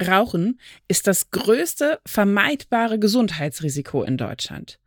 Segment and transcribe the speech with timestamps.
[0.00, 4.78] Rauchen ist das größte vermeidbare Gesundheitsrisiko in Deutschland.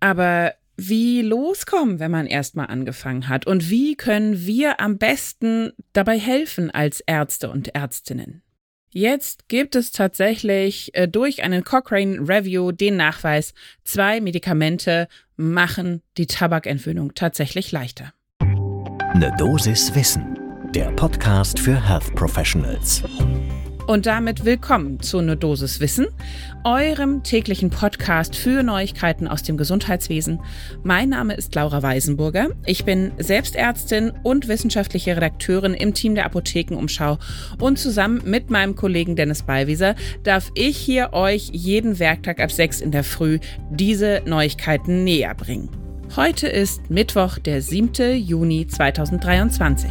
[0.00, 3.46] Aber wie loskommen, wenn man erstmal angefangen hat?
[3.46, 8.42] Und wie können wir am besten dabei helfen als Ärzte und Ärztinnen?
[8.90, 13.52] Jetzt gibt es tatsächlich äh, durch einen Cochrane Review den Nachweis,
[13.84, 18.14] zwei Medikamente machen die Tabakentwöhnung tatsächlich leichter.
[18.40, 20.38] Eine Dosis Wissen,
[20.74, 23.02] der Podcast für Health Professionals.
[23.88, 26.08] Und damit willkommen zu Ne Dosis Wissen,
[26.62, 30.40] eurem täglichen Podcast für Neuigkeiten aus dem Gesundheitswesen.
[30.82, 32.50] Mein Name ist Laura Weisenburger.
[32.66, 37.16] Ich bin Selbstärztin und wissenschaftliche Redakteurin im Team der Apothekenumschau.
[37.58, 42.82] Und zusammen mit meinem Kollegen Dennis Ballwieser darf ich hier euch jeden Werktag ab 6
[42.82, 43.38] in der Früh
[43.70, 45.70] diese Neuigkeiten näher bringen.
[46.14, 48.18] Heute ist Mittwoch, der 7.
[48.18, 49.90] Juni 2023.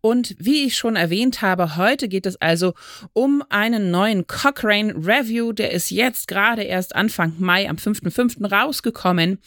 [0.00, 2.74] Und wie ich schon erwähnt habe, heute geht es also
[3.12, 5.52] um einen neuen Cochrane Review.
[5.52, 8.50] Der ist jetzt gerade erst Anfang Mai am 5.5.
[8.50, 9.38] rausgekommen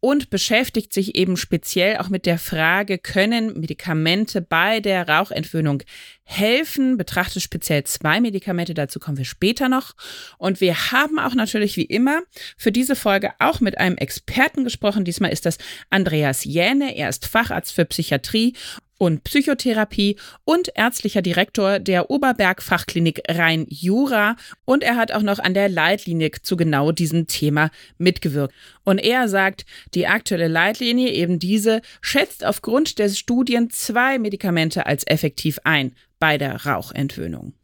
[0.00, 5.84] und beschäftigt sich eben speziell auch mit der Frage, können Medikamente bei der Rauchentwöhnung
[6.24, 6.96] helfen?
[6.96, 9.94] Betrachtet speziell zwei Medikamente, dazu kommen wir später noch.
[10.38, 12.22] Und wir haben auch natürlich wie immer
[12.56, 15.04] für diese Folge auch mit einem Experten gesprochen.
[15.04, 16.96] Diesmal ist das Andreas Jäne.
[16.96, 18.54] Er ist Facharzt für Psychiatrie
[19.02, 20.14] und Psychotherapie
[20.44, 26.30] und ärztlicher Direktor der Oberberg Fachklinik Rhein-Jura und er hat auch noch an der Leitlinie
[26.40, 28.54] zu genau diesem Thema mitgewirkt.
[28.84, 35.04] Und er sagt, die aktuelle Leitlinie, eben diese, schätzt aufgrund der Studien zwei Medikamente als
[35.04, 37.54] effektiv ein bei der Rauchentwöhnung.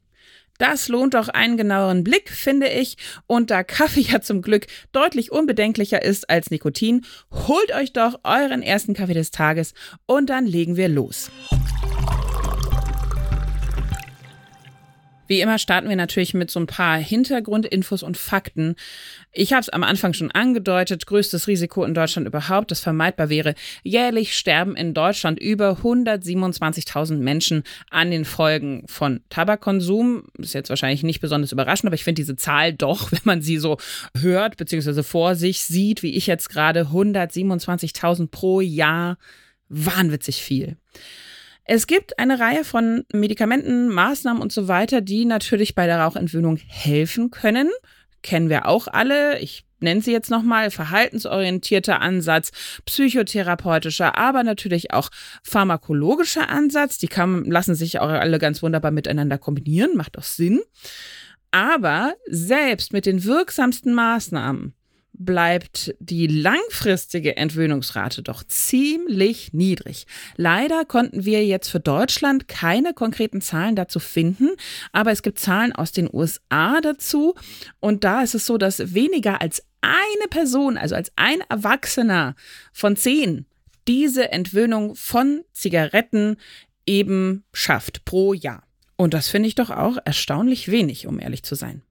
[0.59, 2.97] Das lohnt doch einen genaueren Blick, finde ich.
[3.27, 8.62] Und da Kaffee ja zum Glück deutlich unbedenklicher ist als Nikotin, holt euch doch euren
[8.62, 9.73] ersten Kaffee des Tages
[10.06, 11.31] und dann legen wir los.
[15.28, 18.74] Wie immer starten wir natürlich mit so ein paar Hintergrundinfos und Fakten.
[19.30, 23.55] Ich habe es am Anfang schon angedeutet, größtes Risiko in Deutschland überhaupt, das vermeidbar wäre.
[23.83, 30.24] Jährlich sterben in Deutschland über 127.000 Menschen an den Folgen von Tabakkonsum.
[30.39, 33.58] Ist jetzt wahrscheinlich nicht besonders überraschend, aber ich finde diese Zahl doch, wenn man sie
[33.58, 33.77] so
[34.18, 35.02] hört bzw.
[35.02, 39.18] vor sich sieht, wie ich jetzt gerade, 127.000 pro Jahr,
[39.68, 40.78] wahnwitzig viel.
[41.70, 46.56] Es gibt eine Reihe von Medikamenten, Maßnahmen und so weiter, die natürlich bei der Rauchentwöhnung
[46.56, 47.68] helfen können.
[48.23, 49.39] Kennen wir auch alle.
[49.40, 52.52] Ich nenne sie jetzt nochmal, verhaltensorientierter Ansatz,
[52.86, 55.11] psychotherapeutischer, aber natürlich auch
[55.42, 56.96] pharmakologischer Ansatz.
[56.96, 60.62] Die kann, lassen sich auch alle ganz wunderbar miteinander kombinieren, macht auch Sinn.
[61.51, 64.73] Aber selbst mit den wirksamsten Maßnahmen
[65.18, 70.06] bleibt die langfristige Entwöhnungsrate doch ziemlich niedrig.
[70.36, 74.51] Leider konnten wir jetzt für Deutschland keine konkreten Zahlen dazu finden,
[74.92, 77.34] aber es gibt Zahlen aus den USA dazu
[77.80, 82.34] und da ist es so, dass weniger als eine Person, also als ein Erwachsener
[82.73, 83.46] von zehn,
[83.86, 86.36] diese Entwöhnung von Zigaretten
[86.86, 88.62] eben schafft pro Jahr.
[88.96, 91.83] Und das finde ich doch auch erstaunlich wenig, um ehrlich zu sein.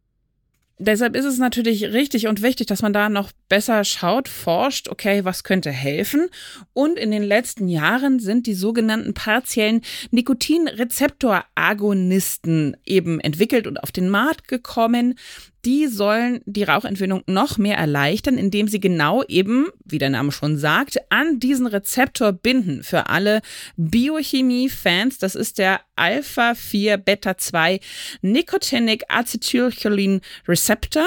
[0.80, 5.24] Deshalb ist es natürlich richtig und wichtig, dass man da noch besser schaut, forscht, okay,
[5.26, 6.30] was könnte helfen.
[6.74, 9.82] Und in den letzten Jahren sind die sogenannten partiellen
[10.12, 15.16] Nikotinrezeptoragonisten eben entwickelt und auf den Markt gekommen
[15.68, 20.58] die sollen die Rauchentwöhnung noch mehr erleichtern, indem sie genau eben, wie der Name schon
[20.58, 22.84] sagt, an diesen Rezeptor binden.
[22.84, 23.42] Für alle
[23.76, 27.82] Biochemie-Fans, das ist der Alpha-4-Beta-2
[28.22, 31.06] Nicotinic Acetylcholin Receptor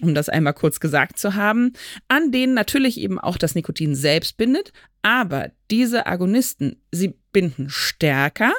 [0.00, 1.72] um das einmal kurz gesagt zu haben,
[2.08, 4.72] an denen natürlich eben auch das Nikotin selbst bindet,
[5.02, 8.52] aber diese Agonisten, sie binden stärker,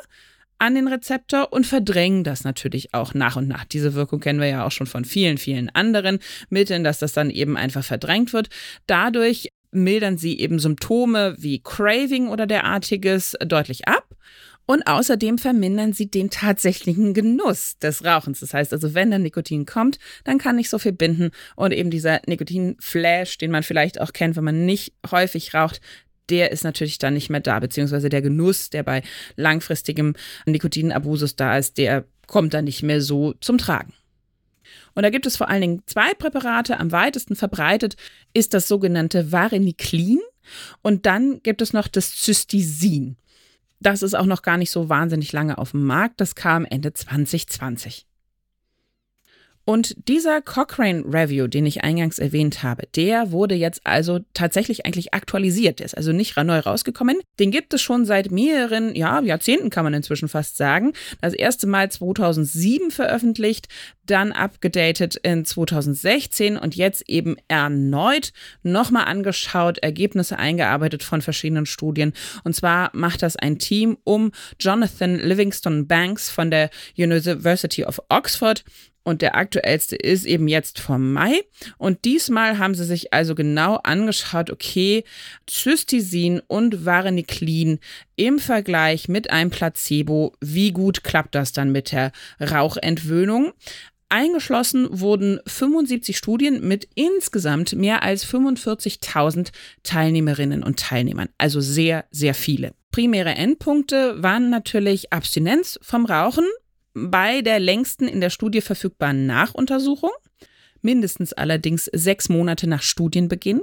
[0.57, 3.66] an den Rezeptor und verdrängen das natürlich auch nach und nach.
[3.66, 6.19] Diese Wirkung kennen wir ja auch schon von vielen, vielen anderen
[6.50, 8.50] Mitteln, dass das dann eben einfach verdrängt wird.
[8.88, 14.07] Dadurch mildern sie eben Symptome wie Craving oder derartiges deutlich ab.
[14.65, 18.39] Und außerdem vermindern sie den tatsächlichen Genuss des Rauchens.
[18.39, 21.91] Das heißt also, wenn dann Nikotin kommt, dann kann nicht so viel binden und eben
[21.91, 25.81] dieser Nikotinflash, den man vielleicht auch kennt, wenn man nicht häufig raucht,
[26.29, 29.03] der ist natürlich dann nicht mehr da, beziehungsweise der Genuss, der bei
[29.35, 30.15] langfristigem
[30.45, 33.94] Nikotinabusus da ist, der kommt dann nicht mehr so zum Tragen.
[34.95, 36.79] Und da gibt es vor allen Dingen zwei Präparate.
[36.79, 37.95] Am weitesten verbreitet
[38.33, 40.19] ist das sogenannte Vareniclin
[40.81, 43.18] und dann gibt es noch das Cystisin.
[43.80, 46.22] Das ist auch noch gar nicht so wahnsinnig lange auf dem Markt.
[46.22, 48.07] Das kam Ende 2020.
[49.65, 55.15] Und dieser Cochrane Review, den ich eingangs erwähnt habe, der wurde jetzt also tatsächlich eigentlich
[55.15, 55.79] aktualisiert.
[55.79, 57.17] Der ist also nicht neu rausgekommen.
[57.39, 60.94] Den gibt es schon seit mehreren ja, Jahrzehnten, kann man inzwischen fast sagen.
[61.19, 63.67] Das erste Mal 2007 veröffentlicht,
[64.06, 72.13] dann abgedatet in 2016 und jetzt eben erneut nochmal angeschaut, Ergebnisse eingearbeitet von verschiedenen Studien.
[72.44, 78.63] Und zwar macht das ein Team um Jonathan Livingston Banks von der University of Oxford
[79.06, 81.44] und der aktuellste ist eben jetzt vom Mai.
[81.78, 85.06] Und diesmal haben sie sich also genau angeschaut, okay,
[85.50, 87.80] Cystisin und Vareniclin
[88.16, 92.12] im Vergleich mit einem Placebo, wie gut klappt das dann mit der
[92.42, 93.54] Rauchentwöhnung?
[94.10, 99.50] Eingeschlossen wurden 75 Studien mit insgesamt mehr als 45.000
[99.84, 102.74] Teilnehmerinnen und Teilnehmern, also sehr, sehr viele.
[102.92, 106.46] Primäre Endpunkte waren natürlich Abstinenz vom Rauchen,
[106.95, 110.12] bei der längsten in der Studie verfügbaren Nachuntersuchung,
[110.81, 113.62] mindestens allerdings sechs Monate nach Studienbeginn.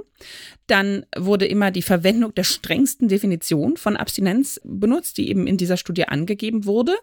[0.67, 5.77] Dann wurde immer die Verwendung der strengsten Definition von Abstinenz benutzt, die eben in dieser
[5.77, 6.93] Studie angegeben wurde.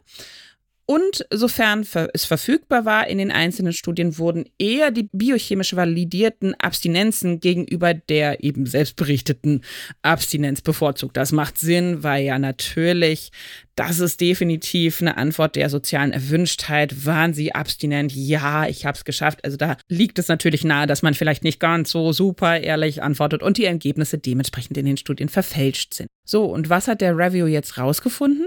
[0.90, 7.38] Und sofern es verfügbar war in den einzelnen Studien, wurden eher die biochemisch validierten Abstinenzen
[7.38, 9.60] gegenüber der eben selbstberichteten
[10.02, 11.16] Abstinenz bevorzugt.
[11.16, 13.30] Das macht Sinn, weil ja natürlich,
[13.76, 17.06] das ist definitiv eine Antwort der sozialen Erwünschtheit.
[17.06, 18.12] Waren Sie abstinent?
[18.12, 19.44] Ja, ich habe es geschafft.
[19.44, 23.44] Also da liegt es natürlich nahe, dass man vielleicht nicht ganz so super ehrlich antwortet
[23.44, 26.08] und die Ergebnisse dementsprechend in den Studien verfälscht sind.
[26.26, 28.46] So, und was hat der Review jetzt rausgefunden?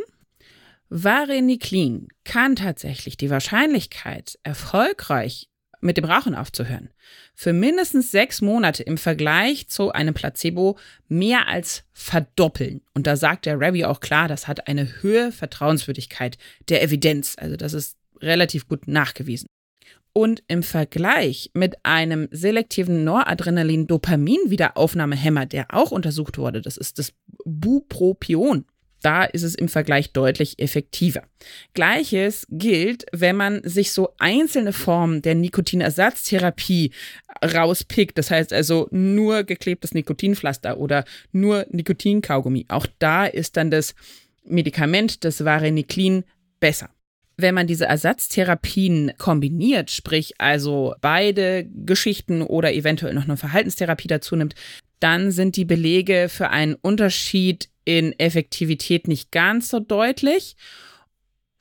[0.96, 5.50] Vareniclin kann tatsächlich die Wahrscheinlichkeit, erfolgreich
[5.82, 6.92] mit dem Rauchen aufzuhören,
[7.34, 12.82] für mindestens sechs Monate im Vergleich zu einem Placebo mehr als verdoppeln.
[12.94, 16.38] Und da sagt der Review auch klar, das hat eine höhere Vertrauenswürdigkeit
[16.70, 17.38] der Evidenz.
[17.40, 19.48] Also das ist relativ gut nachgewiesen.
[20.14, 27.14] Und im Vergleich mit einem selektiven Noradrenalin-Dopamin-Wiederaufnahmehemmer, der auch untersucht wurde, das ist das
[27.46, 28.66] Bupropion,
[29.04, 31.24] da ist es im Vergleich deutlich effektiver.
[31.74, 36.92] Gleiches gilt, wenn man sich so einzelne Formen der Nikotinersatztherapie
[37.44, 38.18] rauspickt.
[38.18, 42.66] Das heißt also nur geklebtes Nikotinpflaster oder nur Nikotinkaugummi.
[42.70, 43.94] Auch da ist dann das
[44.46, 46.24] Medikament, das Vareniclin,
[46.60, 46.90] besser.
[47.36, 54.36] Wenn man diese Ersatztherapien kombiniert, sprich also beide Geschichten oder eventuell noch eine Verhaltenstherapie dazu
[54.36, 54.54] nimmt,
[55.00, 60.56] dann sind die Belege für einen Unterschied in Effektivität nicht ganz so deutlich.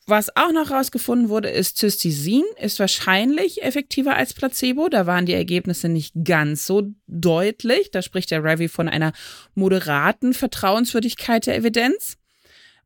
[0.07, 4.89] Was auch noch herausgefunden wurde, ist, Cystisin ist wahrscheinlich effektiver als Placebo.
[4.89, 7.93] Da waren die Ergebnisse nicht ganz so deutlich.
[7.93, 9.13] Da spricht der Ravi von einer
[9.55, 12.19] moderaten Vertrauenswürdigkeit der Evidenz.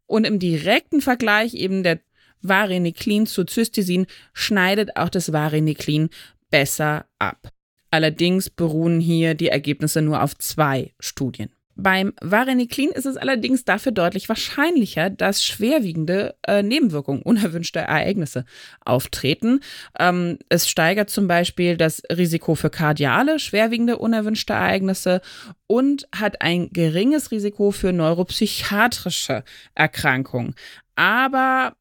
[0.05, 2.01] Und im direkten Vergleich eben der
[2.43, 6.11] Vareniclin zu Cystisin schneidet auch das Vareniclin
[6.51, 7.51] besser ab.
[7.91, 11.56] Allerdings beruhen hier die Ergebnisse nur auf zwei Studien.
[11.79, 18.47] Beim Vareniclin ist es allerdings dafür deutlich wahrscheinlicher, dass schwerwiegende äh, Nebenwirkungen, unerwünschte Ereignisse
[18.85, 19.61] auftreten.
[19.99, 25.21] Ähm, es steigert zum Beispiel das Risiko für kardiale, schwerwiegende, unerwünschte Ereignisse
[25.67, 29.45] und hat ein geringes Risiko für neuropsychiatrische
[29.75, 30.55] Erkrankungen.
[30.95, 31.77] Aber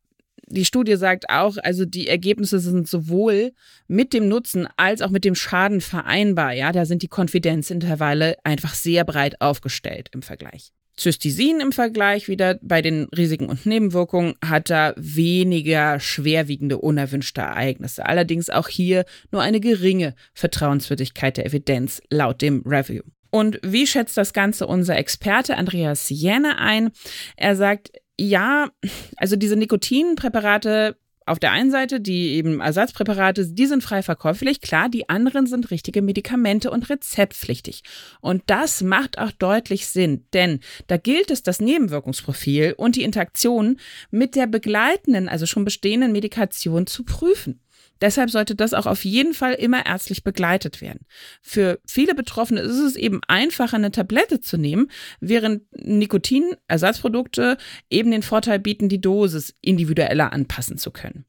[0.48, 3.54] die Studie sagt auch, also die Ergebnisse sind sowohl
[3.88, 6.54] mit dem Nutzen als auch mit dem Schaden vereinbar.
[6.54, 10.72] Ja, da sind die Konfidenzintervalle einfach sehr breit aufgestellt im Vergleich.
[10.98, 18.06] Cystisin im Vergleich wieder bei den Risiken und Nebenwirkungen hat da weniger schwerwiegende unerwünschte Ereignisse.
[18.06, 23.02] Allerdings auch hier nur eine geringe Vertrauenswürdigkeit der Evidenz laut dem Review.
[23.30, 26.92] Und wie schätzt das Ganze unser Experte Andreas Jenne ein?
[27.36, 28.70] Er sagt, ja,
[29.18, 34.62] also diese Nikotinpräparate auf der einen Seite, die eben Ersatzpräparate, die sind frei verkäuflich.
[34.62, 37.82] Klar, die anderen sind richtige Medikamente und rezeptpflichtig.
[38.22, 43.80] Und das macht auch deutlich Sinn, denn da gilt es, das Nebenwirkungsprofil und die Interaktion
[44.12, 47.60] mit der begleitenden, also schon bestehenden Medikation zu prüfen.
[48.06, 51.08] Deshalb sollte das auch auf jeden Fall immer ärztlich begleitet werden.
[51.42, 57.58] Für viele Betroffene ist es eben einfacher, eine Tablette zu nehmen, während Nikotinersatzprodukte
[57.90, 61.26] eben den Vorteil bieten, die Dosis individueller anpassen zu können.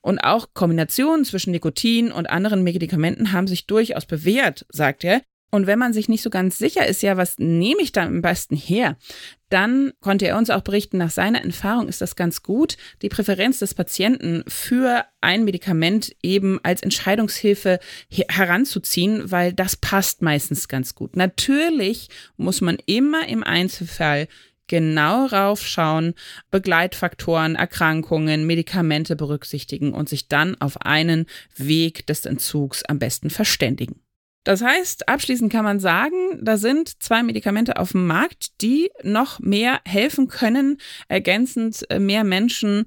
[0.00, 5.66] Und auch Kombinationen zwischen Nikotin und anderen Medikamenten haben sich durchaus bewährt, sagt er, und
[5.66, 8.56] wenn man sich nicht so ganz sicher ist, ja, was nehme ich da am besten
[8.56, 8.96] her,
[9.48, 13.60] dann konnte er uns auch berichten, nach seiner Erfahrung ist das ganz gut, die Präferenz
[13.60, 17.78] des Patienten für ein Medikament eben als Entscheidungshilfe
[18.10, 21.16] heranzuziehen, weil das passt meistens ganz gut.
[21.16, 24.26] Natürlich muss man immer im Einzelfall
[24.66, 26.14] genau raufschauen,
[26.50, 31.26] Begleitfaktoren, Erkrankungen, Medikamente berücksichtigen und sich dann auf einen
[31.56, 34.00] Weg des Entzugs am besten verständigen.
[34.46, 39.40] Das heißt, abschließend kann man sagen, da sind zwei Medikamente auf dem Markt, die noch
[39.40, 42.86] mehr helfen können, ergänzend äh, mehr Menschen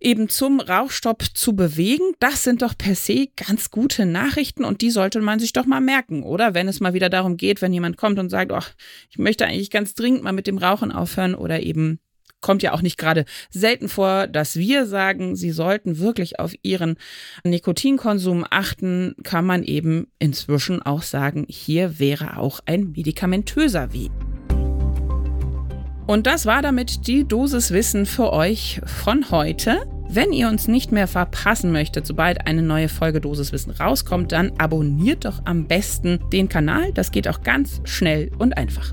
[0.00, 2.12] eben zum Rauchstopp zu bewegen.
[2.20, 5.80] Das sind doch per se ganz gute Nachrichten und die sollte man sich doch mal
[5.80, 6.52] merken, oder?
[6.52, 8.60] Wenn es mal wieder darum geht, wenn jemand kommt und sagt, oh,
[9.08, 12.00] ich möchte eigentlich ganz dringend mal mit dem Rauchen aufhören oder eben
[12.42, 16.96] kommt ja auch nicht gerade selten vor, dass wir sagen, sie sollten wirklich auf ihren
[17.44, 24.10] Nikotinkonsum achten, kann man eben inzwischen auch sagen, hier wäre auch ein medikamentöser Weg.
[26.06, 29.86] Und das war damit die Dosiswissen für euch von heute.
[30.08, 35.24] Wenn ihr uns nicht mehr verpassen möchtet, sobald eine neue Folge Dosiswissen rauskommt, dann abonniert
[35.24, 36.92] doch am besten den Kanal.
[36.92, 38.92] Das geht auch ganz schnell und einfach.